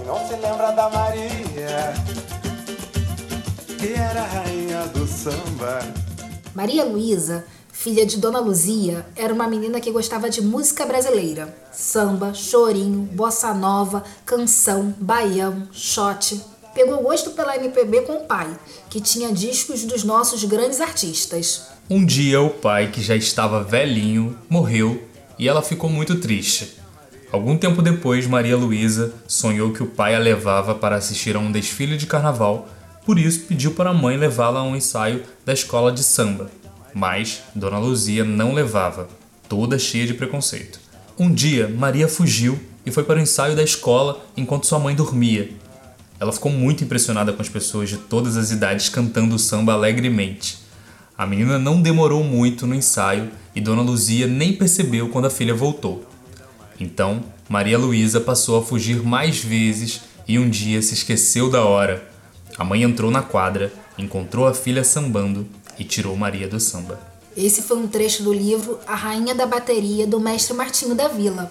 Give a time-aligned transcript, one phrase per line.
[0.00, 1.92] Quem não se lembra da Maria,
[3.78, 5.80] que era a rainha do samba.
[6.54, 11.54] Maria Luísa, filha de Dona Luzia, era uma menina que gostava de música brasileira.
[11.70, 16.40] Samba, chorinho, bossa nova, canção, baião, shot.
[16.72, 18.58] Pegou gosto pela MPB com o pai,
[18.88, 21.66] que tinha discos dos nossos grandes artistas.
[21.90, 25.04] Um dia o pai, que já estava velhinho, morreu
[25.38, 26.79] e ela ficou muito triste.
[27.32, 31.52] Algum tempo depois, Maria Luísa sonhou que o pai a levava para assistir a um
[31.52, 32.68] desfile de carnaval,
[33.06, 36.50] por isso pediu para a mãe levá-la a um ensaio da escola de samba.
[36.92, 39.08] Mas Dona Luzia não levava,
[39.48, 40.80] toda cheia de preconceito.
[41.16, 45.50] Um dia, Maria fugiu e foi para o ensaio da escola enquanto sua mãe dormia.
[46.18, 50.58] Ela ficou muito impressionada com as pessoas de todas as idades cantando o samba alegremente.
[51.16, 55.54] A menina não demorou muito no ensaio e Dona Luzia nem percebeu quando a filha
[55.54, 56.09] voltou.
[56.80, 62.08] Então, Maria Luísa passou a fugir mais vezes e um dia se esqueceu da hora.
[62.56, 65.46] A mãe entrou na quadra, encontrou a filha sambando
[65.78, 66.98] e tirou Maria do samba.
[67.36, 71.50] Esse foi um trecho do livro A Rainha da Bateria, do mestre Martinho da Vila.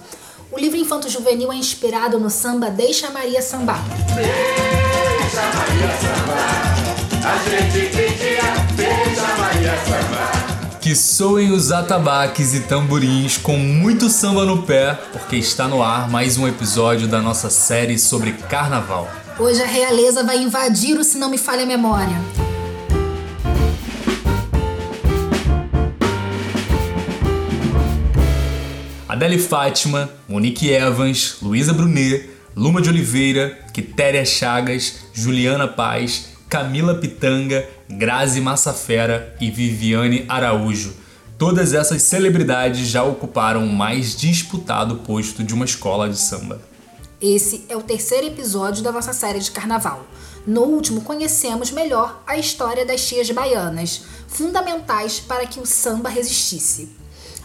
[0.52, 3.84] O livro infanto-juvenil é inspirado no samba Deixa Maria Sambar.
[4.16, 6.76] Deixa Maria sambar,
[7.24, 8.42] a gente pedia,
[8.76, 10.49] deixa Maria sambar.
[10.90, 16.10] Que soem os atabaques e tamborins com muito samba no pé, porque está no ar
[16.10, 19.08] mais um episódio da nossa série sobre carnaval.
[19.38, 22.20] Hoje a realeza vai invadir o Se Não Me Falha a Memória.
[29.08, 37.64] Adele Fátima, Monique Evans, Luísa Brunet, Luma de Oliveira, Quitéria Chagas, Juliana Paz, Camila Pitanga,
[37.88, 40.96] Grazi Massafera e Viviane Araújo.
[41.38, 46.60] Todas essas celebridades já ocuparam o mais disputado posto de uma escola de samba.
[47.22, 50.08] Esse é o terceiro episódio da nossa série de carnaval.
[50.48, 56.90] No último, conhecemos melhor a história das tias baianas, fundamentais para que o samba resistisse.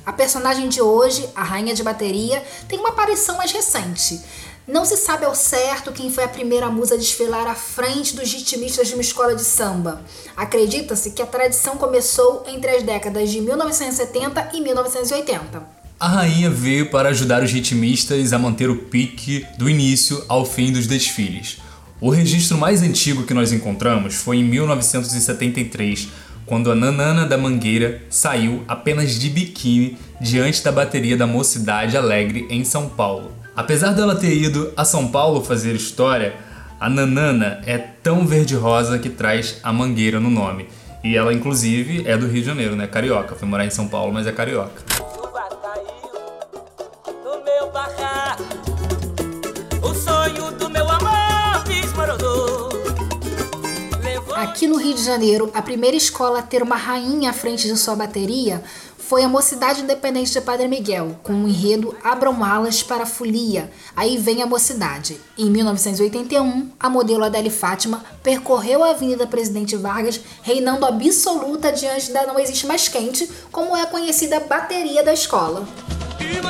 [0.06, 4.20] A personagem de hoje, a rainha de bateria, tem uma aparição mais recente.
[4.66, 8.32] Não se sabe ao certo quem foi a primeira musa a desfilar à frente dos
[8.32, 10.02] ritmistas de uma escola de samba.
[10.36, 15.62] Acredita-se que a tradição começou entre as décadas de 1970 e 1980.
[15.98, 20.72] A rainha veio para ajudar os ritmistas a manter o pique do início ao fim
[20.72, 21.58] dos desfiles.
[22.00, 26.08] O registro mais antigo que nós encontramos foi em 1973,
[26.46, 32.46] quando a Nanana da Mangueira saiu apenas de biquíni diante da bateria da Mocidade Alegre
[32.50, 33.32] em São Paulo.
[33.56, 36.34] Apesar dela ter ido a São Paulo fazer história,
[36.80, 40.66] a Nanana é tão verde-rosa que traz a Mangueira no nome.
[41.02, 42.86] E ela, inclusive, é do Rio de Janeiro, né?
[42.86, 43.34] Carioca.
[43.34, 45.03] Foi morar em São Paulo, mas é carioca.
[54.64, 57.76] Aqui no Rio de Janeiro, a primeira escola a ter uma rainha à frente de
[57.76, 58.62] sua bateria
[58.96, 63.70] foi a Mocidade Independente de Padre Miguel, com o enredo Abram Alas para a Folia.
[63.94, 65.20] Aí vem a Mocidade.
[65.36, 72.26] Em 1981, a modelo Adele Fátima percorreu a Avenida Presidente Vargas, reinando absoluta diante da
[72.26, 75.68] Não Existe Mais Quente, como é a conhecida bateria da escola.
[76.18, 76.40] E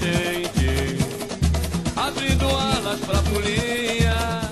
[0.00, 0.98] gente,
[1.96, 3.28] abrindo alas pra.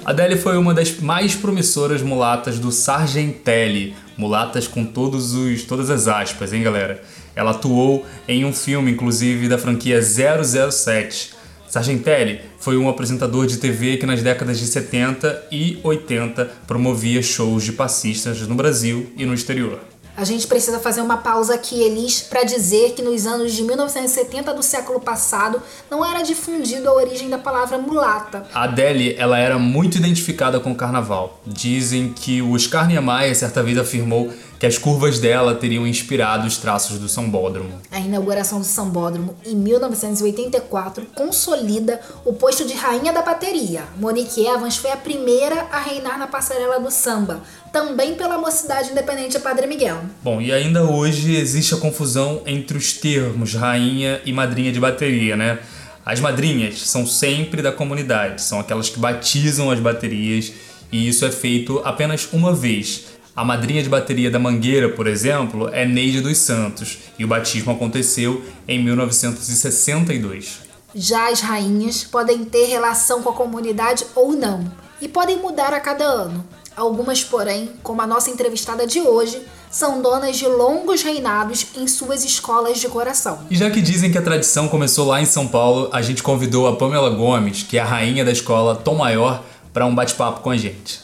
[0.07, 6.07] Adele foi uma das mais promissoras mulatas do Sargentelli, mulatas com todos os, todas as
[6.07, 7.03] aspas, hein, galera?
[7.35, 11.33] Ela atuou em um filme, inclusive, da franquia 007.
[11.69, 17.65] Sargentelli foi um apresentador de TV que nas décadas de 70 e 80 promovia shows
[17.65, 19.81] de passistas no Brasil e no exterior.
[20.17, 24.55] A gente precisa fazer uma pausa aqui, Elis, para dizer que nos anos de 1970
[24.55, 25.61] do século passado
[25.91, 28.47] não era difundido a origem da palavra mulata.
[28.55, 31.39] A Adele, ela era muito identificada com o carnaval.
[31.47, 36.57] Dizem que o Oscar Niemeyer certa vez afirmou que as curvas dela teriam inspirado os
[36.57, 37.81] traços do Sambódromo.
[37.91, 43.85] A inauguração do Sambódromo em 1984 consolida o posto de rainha da bateria.
[43.99, 47.43] Monique Evans foi a primeira a reinar na passarela do samba,
[47.73, 50.01] também pela Mocidade Independente Padre Miguel.
[50.23, 55.37] Bom, e ainda hoje existe a confusão entre os termos rainha e madrinha de bateria,
[55.37, 55.59] né?
[56.05, 60.53] As madrinhas são sempre da comunidade, são aquelas que batizam as baterias
[60.91, 63.07] e isso é feito apenas uma vez.
[63.37, 67.71] A madrinha de bateria da Mangueira, por exemplo, é Neide dos Santos e o batismo
[67.71, 70.61] aconteceu em 1962.
[70.95, 74.65] Já as rainhas podem ter relação com a comunidade ou não,
[75.03, 76.43] e podem mudar a cada ano.
[76.75, 82.25] Algumas, porém, como a nossa entrevistada de hoje, são donas de longos reinados em suas
[82.25, 83.41] escolas de coração.
[83.51, 86.67] E já que dizem que a tradição começou lá em São Paulo, a gente convidou
[86.67, 89.45] a Pamela Gomes, que é a rainha da escola Tom Maior,
[89.75, 91.01] para um bate-papo com a gente.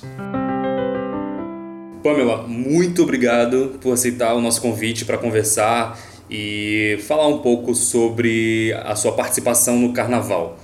[2.03, 5.97] Pamela, muito obrigado por aceitar o nosso convite para conversar
[6.29, 10.59] e falar um pouco sobre a sua participação no carnaval.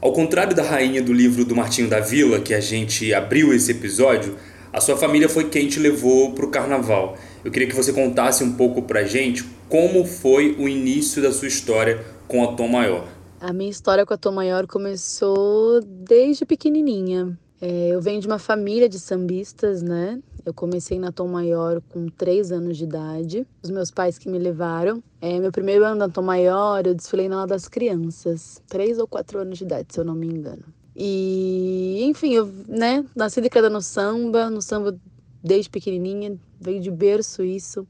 [0.00, 3.72] Ao contrário da rainha do livro do Martinho da Vila, que a gente abriu esse
[3.72, 4.36] episódio,
[4.72, 7.14] a sua família foi quem te levou para o carnaval.
[7.44, 11.48] Eu queria que você contasse um pouco pra gente como foi o início da sua
[11.48, 13.06] história com a Tom Maior.
[13.38, 17.38] A minha história com a Tom Maior começou desde pequenininha.
[17.60, 20.18] É, eu venho de uma família de sambistas, né?
[20.44, 23.46] Eu comecei na Tom Maior com três anos de idade.
[23.62, 25.02] Os meus pais que me levaram.
[25.20, 28.62] É, meu primeiro ano na Tom Maior, eu desfilei na aula das crianças.
[28.68, 30.64] Três ou quatro anos de idade, se eu não me engano.
[30.96, 34.98] E, enfim, eu, né, nasci criada no samba, no samba
[35.42, 37.86] desde pequenininha, veio de berço isso.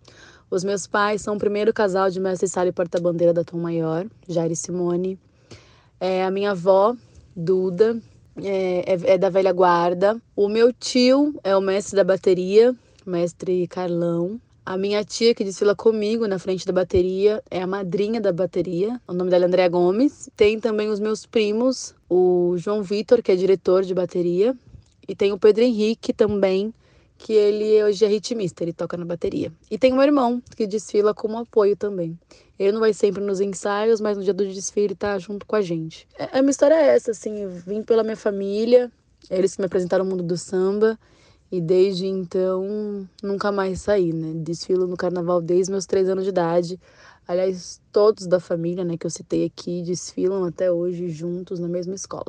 [0.51, 4.07] Os meus pais são o primeiro casal de mestre sala e porta-bandeira da Tom Maior,
[4.29, 5.19] Jair e Simone.
[6.01, 6.97] É, a minha avó,
[7.35, 8.01] Duda,
[8.37, 10.21] é, é, é, da velha guarda.
[10.37, 12.75] O meu tio é o mestre da bateria,
[13.07, 14.41] mestre Carlão.
[14.65, 19.01] A minha tia, que desfila comigo na frente da bateria, é a madrinha da bateria.
[19.09, 20.31] O nome dela é Andréa Gomes.
[20.37, 24.55] Tem também os meus primos, o João Vitor, que é diretor de bateria.
[25.09, 26.73] E tem o Pedro Henrique também,
[27.21, 29.53] que ele hoje é ritmista, ele toca na bateria.
[29.71, 32.19] E tem meu irmão, que desfila como apoio também.
[32.59, 35.61] Ele não vai sempre nos ensaios, mas no dia do desfile tá junto com a
[35.61, 36.09] gente.
[36.19, 38.91] É, a minha história é essa, assim, vim pela minha família,
[39.29, 40.99] eles me apresentaram o mundo do samba,
[41.53, 44.33] e desde então nunca mais saí, né?
[44.37, 46.81] Desfilo no carnaval desde meus três anos de idade.
[47.29, 51.95] Aliás, todos da família, né, que eu citei aqui, desfilam até hoje juntos na mesma
[51.95, 52.27] escola.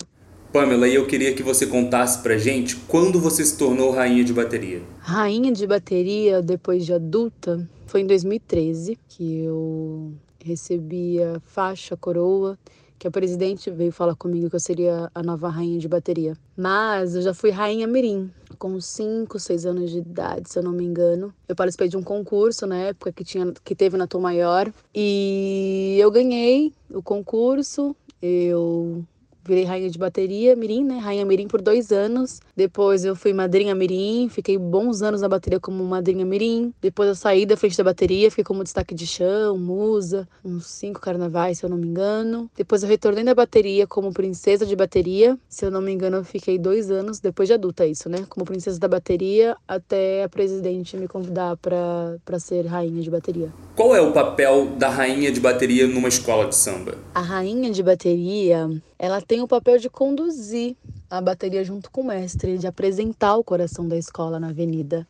[0.51, 4.33] Pamela, e eu queria que você contasse pra gente quando você se tornou rainha de
[4.33, 4.81] bateria.
[4.99, 10.11] Rainha de bateria, depois de adulta, foi em 2013 que eu
[10.43, 12.59] recebi a faixa coroa,
[12.99, 16.35] que a presidente veio falar comigo que eu seria a nova rainha de bateria.
[16.57, 20.73] Mas eu já fui rainha mirim, com 5, 6 anos de idade, se eu não
[20.73, 21.33] me engano.
[21.47, 25.97] Eu participei de um concurso na época que, tinha, que teve na Tom Maior e
[25.97, 27.95] eu ganhei o concurso.
[28.21, 29.03] Eu
[29.43, 30.97] virei rainha de bateria mirim, né?
[30.99, 32.39] Rainha mirim por dois anos.
[32.55, 36.73] Depois eu fui madrinha mirim, fiquei bons anos na bateria como madrinha mirim.
[36.81, 40.99] Depois eu saí da frente da bateria, fiquei como destaque de chão, musa, uns cinco
[40.99, 42.49] carnavais, se eu não me engano.
[42.55, 45.37] Depois eu retornei da bateria como princesa de bateria.
[45.49, 48.25] Se eu não me engano, eu fiquei dois anos, depois de adulta isso, né?
[48.29, 53.49] Como princesa da bateria, até a presidente me convidar para ser rainha de bateria.
[53.75, 56.95] Qual é o papel da rainha de bateria numa escola de samba?
[57.13, 58.69] A rainha de bateria
[59.01, 60.75] ela tem o papel de conduzir
[61.09, 65.07] a bateria junto com o mestre, de apresentar o coração da escola na avenida,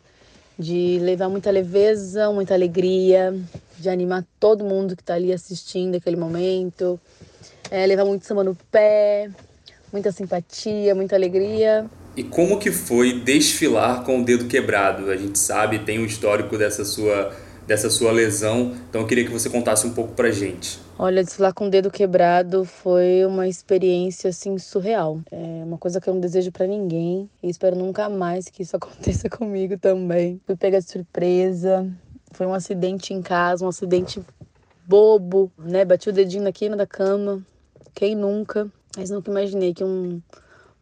[0.60, 3.36] de levar muita leveza, muita alegria,
[3.80, 7.00] de animar todo mundo que está ali assistindo aquele momento,
[7.72, 9.28] é, levar muito samba no pé,
[9.92, 11.90] muita simpatia, muita alegria.
[12.16, 15.10] E como que foi desfilar com o dedo quebrado?
[15.10, 17.36] A gente sabe, tem o um histórico dessa sua
[17.72, 18.76] dessa sua lesão.
[18.90, 20.78] Então eu queria que você contasse um pouco pra gente.
[21.00, 25.22] Olha, desfilar com o dedo quebrado foi uma experiência assim surreal.
[25.32, 28.76] É uma coisa que eu não desejo para ninguém e espero nunca mais que isso
[28.78, 30.42] aconteça comigo também.
[30.46, 31.90] Fui pega de surpresa.
[32.34, 34.22] Foi um acidente em casa, um acidente
[34.86, 35.86] bobo, né?
[35.86, 37.42] Bati o dedinho na quina da cama.
[37.94, 38.70] Quem nunca?
[38.98, 40.22] Mas nunca imaginei que um,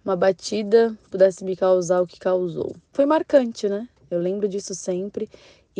[0.03, 2.75] uma batida pudesse me causar o que causou.
[2.93, 3.87] Foi marcante, né?
[4.09, 5.29] Eu lembro disso sempre.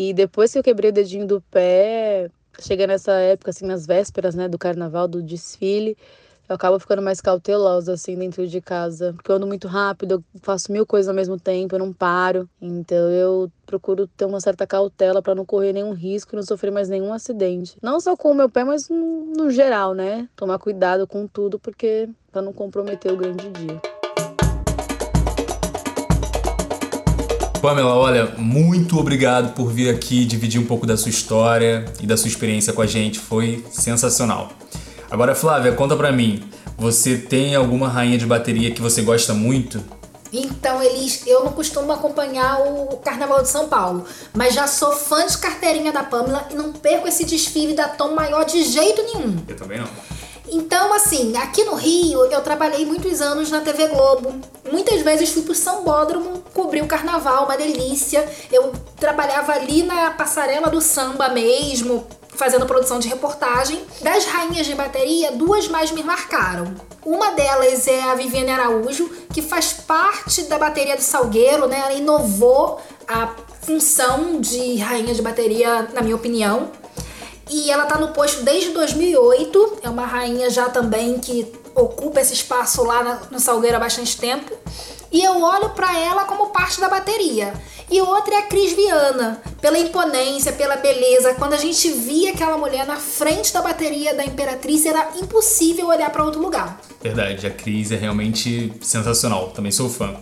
[0.02, 4.34] E depois que eu quebrei o dedinho do pé, chega nessa época, assim, nas vésperas,
[4.34, 5.98] né, do carnaval, do desfile,
[6.48, 9.12] eu acabo ficando mais cautelosa, assim, dentro de casa.
[9.12, 12.50] Porque eu ando muito rápido, eu faço mil coisas ao mesmo tempo, eu não paro.
[12.62, 16.88] Então eu procuro ter uma certa cautela para não correr nenhum risco não sofrer mais
[16.88, 17.76] nenhum acidente.
[17.84, 20.30] Não só com o meu pé, mas no, no geral, né?
[20.34, 23.99] Tomar cuidado com tudo, porque para não comprometer o grande dia.
[27.60, 32.16] Pamela, olha, muito obrigado por vir aqui dividir um pouco da sua história e da
[32.16, 33.20] sua experiência com a gente.
[33.20, 34.50] Foi sensacional.
[35.12, 36.42] Agora, Flávia, conta pra mim.
[36.78, 39.84] Você tem alguma rainha de bateria que você gosta muito?
[40.32, 45.26] Então, Elis, eu não costumo acompanhar o Carnaval de São Paulo, mas já sou fã
[45.26, 49.38] de carteirinha da Pamela e não perco esse desfile da Tom Maior de jeito nenhum.
[49.48, 50.19] Eu também não.
[50.52, 54.34] Então, assim, aqui no Rio, eu trabalhei muitos anos na TV Globo.
[54.72, 58.28] Muitas vezes fui pro Sambódromo cobrir o carnaval, uma delícia.
[58.52, 63.82] Eu trabalhava ali na passarela do samba mesmo, fazendo produção de reportagem.
[64.02, 66.74] Das rainhas de bateria, duas mais me marcaram.
[67.06, 71.80] Uma delas é a Viviane Araújo, que faz parte da bateria do Salgueiro, né?
[71.80, 73.30] Ela inovou a
[73.62, 76.72] função de rainha de bateria, na minha opinião.
[77.50, 79.80] E ela tá no posto desde 2008.
[79.84, 84.54] É uma rainha já também que ocupa esse espaço lá no Salgueiro há bastante tempo.
[85.12, 87.54] E eu olho para ela como parte da bateria.
[87.90, 91.34] E outra é a Cris Viana, pela imponência, pela beleza.
[91.34, 96.12] Quando a gente via aquela mulher na frente da bateria da Imperatriz, era impossível olhar
[96.12, 96.80] para outro lugar.
[97.02, 100.16] Verdade, a Cris é realmente sensacional, também sou fã.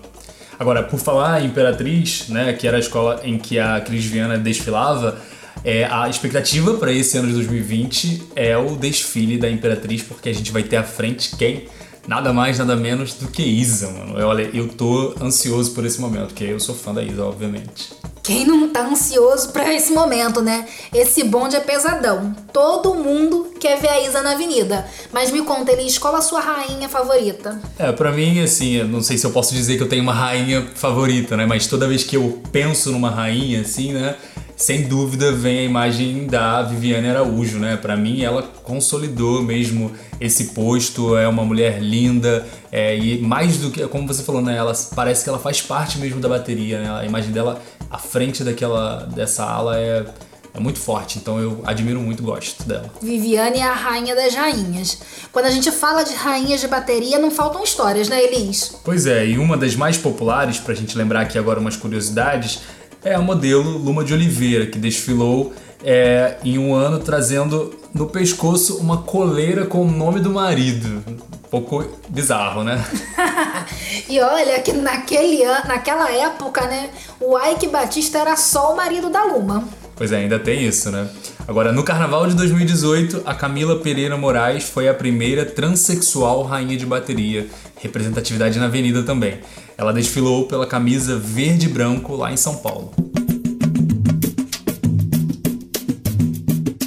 [0.58, 4.38] Agora, por falar em Imperatriz, né, que era a escola em que a Cris Viana
[4.38, 5.20] desfilava,
[5.64, 10.34] é, a expectativa para esse ano de 2020 é o desfile da Imperatriz, porque a
[10.34, 11.68] gente vai ter à frente quem?
[12.08, 14.26] Nada mais, nada menos do que Isa, mano.
[14.26, 17.90] Olha, eu tô ansioso por esse momento, porque eu sou fã da Isa, obviamente.
[18.24, 20.66] Quem não tá ansioso para esse momento, né?
[20.94, 22.36] Esse bonde é pesadão.
[22.52, 24.86] Todo mundo quer ver a Isa na avenida.
[25.14, 27.60] Mas me conta, Elis, qual a sua rainha favorita?
[27.78, 30.14] É, pra mim, assim, eu não sei se eu posso dizer que eu tenho uma
[30.14, 31.46] rainha favorita, né?
[31.46, 34.16] Mas toda vez que eu penso numa rainha, assim, né?
[34.58, 37.78] Sem dúvida vem a imagem da Viviane Araújo, né?
[37.78, 41.16] Para mim, ela consolidou mesmo esse posto.
[41.16, 44.58] É uma mulher linda é, e mais do que, como você falou, né?
[44.58, 46.90] Ela parece que ela faz parte mesmo da bateria, né?
[46.90, 50.06] A imagem dela à frente daquela dessa ala é
[50.58, 52.90] é muito forte, então eu admiro muito, gosto dela.
[53.00, 54.98] Viviane é a rainha das rainhas.
[55.32, 58.76] Quando a gente fala de rainhas de bateria, não faltam histórias, né, Elis?
[58.84, 62.62] Pois é, e uma das mais populares, pra gente lembrar aqui agora umas curiosidades,
[63.04, 68.78] é a modelo Luma de Oliveira, que desfilou é, em um ano trazendo no pescoço
[68.78, 71.04] uma coleira com o nome do marido.
[71.08, 72.84] Um pouco bizarro, né?
[74.10, 76.90] e olha que naquele ano, naquela época, né,
[77.20, 79.64] o Ike Batista era só o marido da Luma.
[79.98, 81.10] Pois é, ainda tem isso, né?
[81.48, 86.86] Agora, no carnaval de 2018, a Camila Pereira Moraes foi a primeira transexual rainha de
[86.86, 89.40] bateria, representatividade na avenida também.
[89.76, 92.94] Ela desfilou pela camisa verde e branco lá em São Paulo.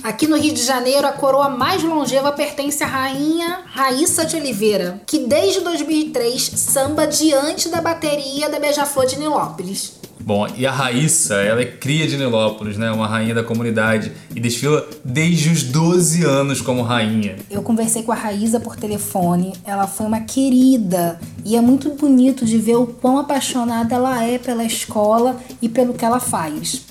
[0.05, 5.03] Aqui no Rio de Janeiro, a coroa mais longeva pertence à rainha Raíssa de Oliveira,
[5.05, 10.00] que desde 2003 samba diante da bateria da Beija-Flor de Nilópolis.
[10.23, 12.91] Bom, e a Raíssa, ela é cria de Nilópolis, né?
[12.91, 17.37] Uma rainha da comunidade e desfila desde os 12 anos como rainha.
[17.51, 22.45] Eu conversei com a Raíssa por telefone, ela foi uma querida e é muito bonito
[22.45, 26.87] de ver o quão apaixonada ela é pela escola e pelo que ela faz.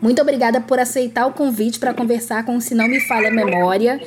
[0.00, 3.32] Muito obrigada por aceitar o convite para conversar com o Se Não Me Falha a
[3.32, 4.00] Memória.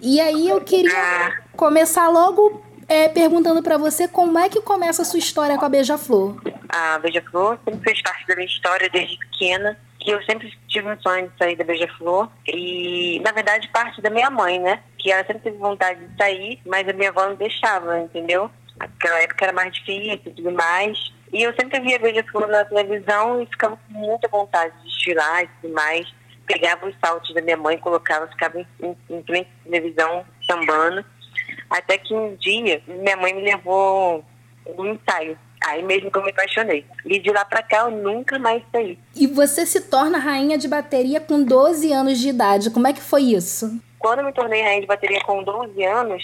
[0.00, 5.04] E aí eu queria começar logo é, perguntando para você como é que começa a
[5.04, 6.40] sua história com a Beija-Flor.
[6.68, 11.00] A Beija-Flor sempre fez parte da minha história desde pequena, que eu sempre tive um
[11.00, 14.82] sonho de sair da Beija-Flor e, na verdade, parte da minha mãe, né?
[14.98, 18.50] Que ela sempre teve vontade de sair, mas a minha avó não deixava, entendeu?
[18.78, 21.12] Naquela época era mais difícil e tudo mais.
[21.32, 25.48] E eu sempre via Beija-Flor na televisão e ficava com muita vontade de desfilar e
[25.60, 26.12] tudo mais.
[26.46, 31.04] Pegava os saltos da minha mãe, colocava, ficava em, em, em televisão, sambando.
[31.72, 34.24] Até que um dia minha mãe me levou
[34.66, 35.38] um ensaio.
[35.64, 36.84] Aí mesmo que eu me apaixonei.
[37.04, 38.98] E de lá pra cá eu nunca mais saí.
[39.14, 42.70] E você se torna rainha de bateria com 12 anos de idade.
[42.70, 43.80] Como é que foi isso?
[43.98, 46.22] Quando eu me tornei rainha de bateria com 12 anos,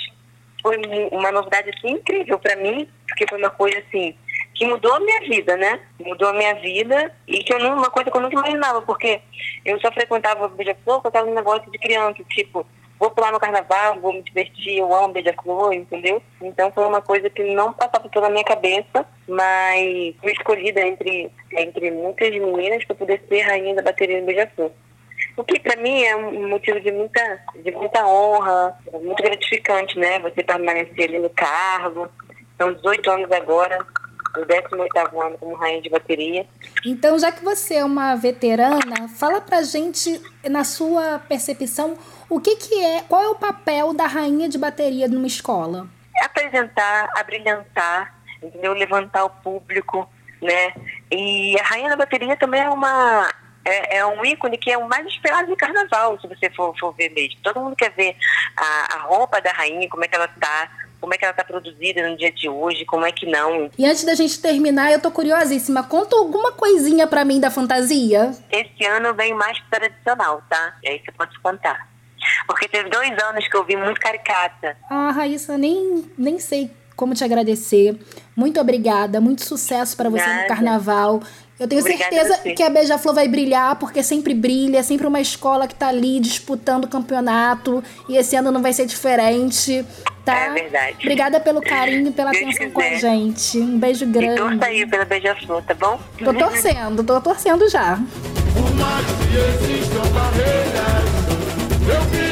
[0.60, 0.76] foi
[1.12, 4.14] uma novidade assim incrível para mim, porque foi uma coisa assim
[4.58, 5.80] que mudou a minha vida, né?
[6.00, 9.20] Mudou a minha vida e que eu não, uma coisa que eu nunca imaginava, porque
[9.64, 12.66] eu só frequentava o beija-flor com aquele negócio de criança, tipo,
[12.98, 16.22] vou pular no carnaval, vou me divertir, eu amo beija-flor, entendeu?
[16.42, 21.90] Então foi uma coisa que não passava pela minha cabeça, mas fui escolhida entre, entre
[21.90, 24.70] muitas meninas para poder ser rainha da bateria do beija-flor.
[25.36, 30.18] O que para mim é um motivo de muita, de muita honra, muito gratificante, né?
[30.20, 32.08] Você permanecer ali no cargo.
[32.56, 33.78] São 18 anos agora,
[34.36, 36.46] o 18 ano como rainha de bateria.
[36.84, 41.96] Então, já que você é uma veterana, fala pra gente, na sua percepção,
[42.28, 45.88] o que, que é, qual é o papel da rainha de bateria numa escola?
[46.16, 48.72] É apresentar, abrilhantar, entendeu?
[48.72, 50.08] levantar o público,
[50.42, 50.74] né?
[51.10, 53.28] E a rainha da bateria também é uma
[53.64, 56.94] é, é, um ícone que é o mais esperado no carnaval, se você for, for
[56.94, 57.40] ver mesmo.
[57.42, 58.16] Todo mundo quer ver
[58.56, 60.70] a, a roupa da rainha, como é que ela está,
[61.00, 63.70] como é que ela está produzida no dia de hoje, como é que não.
[63.78, 65.82] E antes da gente terminar, eu tô curiosíssima.
[65.82, 68.32] Conta alguma coisinha para mim da fantasia.
[68.50, 70.76] Esse ano vem mais tradicional, tá?
[70.82, 71.88] E aí você pode contar.
[72.46, 74.76] Porque teve dois anos que eu vi muito caricata.
[74.90, 77.96] Ah, Raíssa, nem, nem sei como te agradecer.
[78.34, 80.48] Muito obrigada, muito sucesso para você no Nada.
[80.48, 81.22] carnaval.
[81.58, 85.06] Eu tenho Obrigada certeza a que a Beija-Flor vai brilhar, porque sempre brilha, é sempre
[85.08, 89.84] uma escola que tá ali disputando o campeonato, e esse ano não vai ser diferente,
[90.24, 90.36] tá?
[90.38, 90.96] É verdade.
[91.00, 93.00] Obrigada pelo carinho, pela Deus atenção com a quiser.
[93.00, 93.58] gente.
[93.58, 94.36] Um beijo E grande.
[94.36, 95.98] torça aí pela Beija-Flor, tá bom?
[96.24, 97.96] Tô torcendo, tô torcendo já.
[98.54, 101.04] Por mais que existam barreiras,
[101.88, 102.27] eu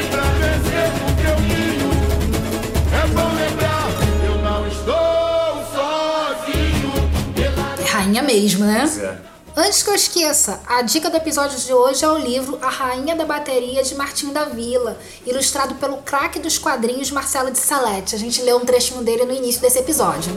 [8.27, 8.81] mesmo, né?
[8.81, 9.17] Pois é.
[9.59, 13.15] Antes que eu esqueça, a dica do episódio de hoje é o livro A Rainha
[13.15, 18.13] da Bateria de Martim da Vila, ilustrado pelo craque dos quadrinhos Marcelo de Salete.
[18.13, 20.31] A gente leu um trechinho dele no início desse episódio.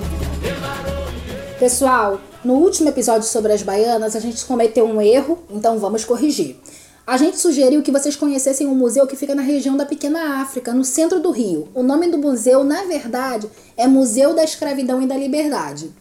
[1.59, 6.57] Pessoal, no último episódio sobre as baianas, a gente cometeu um erro, então vamos corrigir.
[7.07, 10.73] A gente sugeriu que vocês conhecessem um museu que fica na região da Pequena África,
[10.73, 11.69] no centro do Rio.
[11.75, 15.93] O nome do museu, na verdade, é Museu da Escravidão e da Liberdade.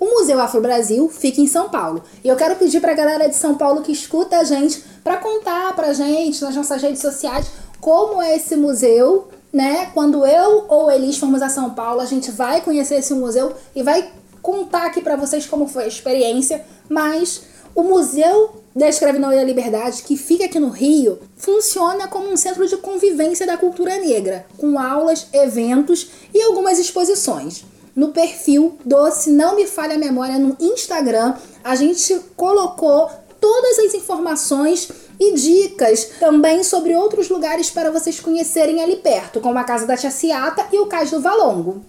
[0.00, 2.02] O Museu Afro Brasil fica em São Paulo.
[2.22, 5.74] E eu quero pedir pra galera de São Paulo que escuta a gente para contar
[5.74, 7.46] pra gente nas nossas redes sociais
[7.80, 9.90] como é esse museu, né?
[9.94, 13.82] Quando eu ou Elis formos a São Paulo, a gente vai conhecer esse museu e
[13.82, 14.10] vai
[14.42, 17.42] contar aqui pra vocês como foi a experiência, mas
[17.74, 22.36] o Museu da Escravidão e da Liberdade, que fica aqui no Rio, funciona como um
[22.36, 27.64] centro de convivência da cultura negra, com aulas, eventos e algumas exposições.
[27.94, 33.78] No perfil do Se Não Me Falha a Memória no Instagram, a gente colocou todas
[33.78, 39.64] as informações e dicas também sobre outros lugares para vocês conhecerem ali perto, como a
[39.64, 41.82] Casa da Tia Ciata e o Cais do Valongo.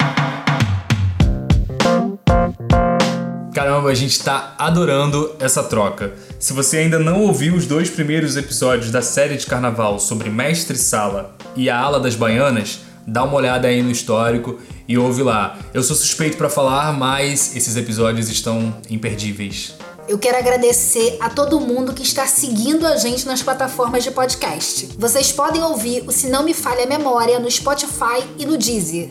[3.54, 6.14] Caramba, a gente tá adorando essa troca.
[6.40, 10.78] Se você ainda não ouviu os dois primeiros episódios da série de carnaval sobre Mestre
[10.78, 15.60] Sala e a Ala das Baianas, dá uma olhada aí no histórico e ouve lá.
[15.72, 19.76] Eu sou suspeito pra falar, mas esses episódios estão imperdíveis.
[20.08, 24.90] Eu quero agradecer a todo mundo que está seguindo a gente nas plataformas de podcast.
[24.98, 29.10] Vocês podem ouvir o Se Não Me Falha a Memória no Spotify e no Deezer.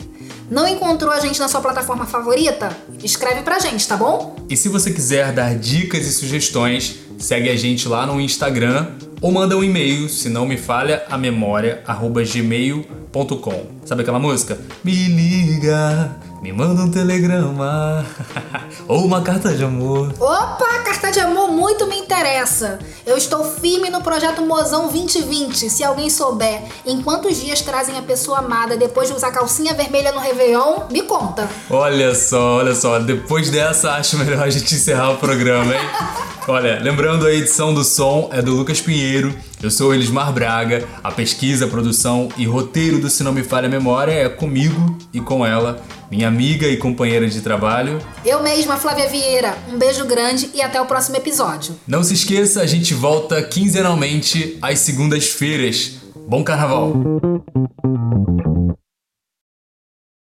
[0.51, 2.75] Não encontrou a gente na sua plataforma favorita?
[3.01, 4.35] Escreve pra gente, tá bom?
[4.49, 9.31] E se você quiser dar dicas e sugestões, segue a gente lá no Instagram ou
[9.31, 13.65] manda um e-mail, se não me falha a memória, arroba gmail.com.
[13.85, 14.57] Sabe aquela música?
[14.83, 18.05] Me liga, me manda um telegrama
[18.87, 20.13] ou uma carta de amor.
[20.19, 22.79] Opa, carta de amor muito me interessa.
[23.05, 25.69] Eu estou firme no projeto Mozão 2020.
[25.69, 30.11] Se alguém souber em quantos dias trazem a pessoa amada depois de usar calcinha vermelha
[30.11, 31.49] no Réveillon, me conta.
[31.69, 35.81] Olha só, olha só, depois dessa acho melhor a gente encerrar o programa, hein?
[36.49, 39.31] Olha, lembrando a edição do som é do Lucas Pinheiro,
[39.61, 43.69] eu sou Elismar Braga, a pesquisa, produção e roteiro do Se Não Me Falha a
[43.69, 47.99] Memória é comigo e com ela, minha amiga e companheira de trabalho.
[48.25, 49.55] Eu mesma, Flávia Vieira.
[49.71, 51.75] Um beijo grande e até o próximo episódio.
[51.87, 55.99] Não se esqueça, a gente volta quinzenalmente às segundas-feiras.
[56.27, 56.93] Bom carnaval!